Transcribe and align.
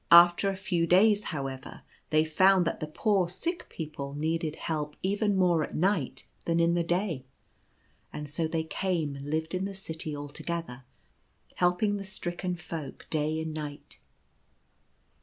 After 0.09 0.49
a 0.49 0.55
few 0.55 0.87
days, 0.87 1.25
however, 1.25 1.83
they 2.09 2.25
found 2.25 2.65
that 2.65 2.79
the 2.79 2.87
poor 2.87 3.29
sick 3.29 3.69
people 3.69 4.15
needed 4.15 4.55
help 4.55 4.95
even 5.03 5.35
more 5.37 5.63
at 5.63 5.75
night 5.75 6.25
than 6.45 6.59
in 6.59 6.73
the 6.73 6.81
day, 6.83 7.23
and 8.11 8.27
so 8.27 8.47
they 8.47 8.63
came 8.63 9.15
and 9.15 9.29
lived 9.29 9.53
in 9.53 9.65
the 9.65 9.75
city 9.75 10.15
altogether, 10.15 10.85
helping 11.57 11.97
the 11.97 12.03
stricken 12.03 12.55
folk 12.55 13.05
day 13.11 13.39
and 13.39 13.53
night. 13.53 13.99